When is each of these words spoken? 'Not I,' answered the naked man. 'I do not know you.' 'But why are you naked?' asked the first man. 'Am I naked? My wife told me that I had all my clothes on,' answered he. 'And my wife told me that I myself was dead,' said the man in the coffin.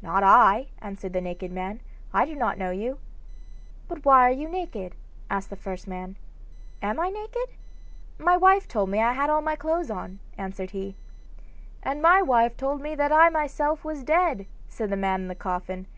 'Not 0.00 0.22
I,' 0.22 0.68
answered 0.78 1.12
the 1.14 1.20
naked 1.20 1.50
man. 1.50 1.80
'I 2.12 2.26
do 2.26 2.36
not 2.36 2.58
know 2.58 2.70
you.' 2.70 3.00
'But 3.88 4.04
why 4.04 4.20
are 4.20 4.30
you 4.32 4.48
naked?' 4.48 4.94
asked 5.28 5.50
the 5.50 5.56
first 5.56 5.88
man. 5.88 6.14
'Am 6.80 7.00
I 7.00 7.08
naked? 7.08 7.56
My 8.16 8.36
wife 8.36 8.68
told 8.68 8.88
me 8.88 8.98
that 8.98 9.08
I 9.08 9.12
had 9.14 9.30
all 9.30 9.42
my 9.42 9.56
clothes 9.56 9.90
on,' 9.90 10.20
answered 10.38 10.70
he. 10.70 10.94
'And 11.82 12.00
my 12.00 12.22
wife 12.22 12.56
told 12.56 12.82
me 12.82 12.94
that 12.94 13.10
I 13.10 13.30
myself 13.30 13.84
was 13.84 14.04
dead,' 14.04 14.46
said 14.68 14.90
the 14.90 14.96
man 14.96 15.22
in 15.22 15.26
the 15.26 15.34
coffin. 15.34 15.88